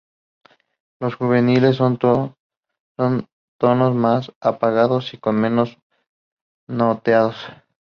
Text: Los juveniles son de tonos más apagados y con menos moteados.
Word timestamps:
Los 0.99 1.13
juveniles 1.13 1.75
son 1.75 1.99
de 1.99 3.27
tonos 3.59 3.93
más 3.93 4.31
apagados 4.41 5.13
y 5.13 5.19
con 5.19 5.35
menos 5.39 5.77
moteados. 6.67 7.35